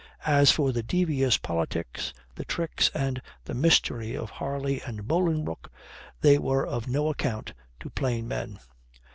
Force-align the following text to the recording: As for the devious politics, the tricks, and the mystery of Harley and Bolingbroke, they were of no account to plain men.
As 0.25 0.49
for 0.49 0.71
the 0.71 0.81
devious 0.81 1.37
politics, 1.37 2.11
the 2.33 2.43
tricks, 2.43 2.89
and 2.95 3.21
the 3.45 3.53
mystery 3.53 4.17
of 4.17 4.31
Harley 4.31 4.81
and 4.81 5.07
Bolingbroke, 5.07 5.71
they 6.21 6.39
were 6.39 6.65
of 6.65 6.87
no 6.87 7.09
account 7.09 7.53
to 7.81 7.91
plain 7.91 8.27
men. 8.27 8.57